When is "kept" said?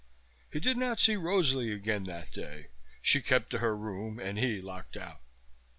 3.21-3.51